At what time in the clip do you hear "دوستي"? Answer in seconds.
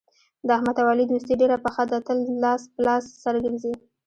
1.07-1.33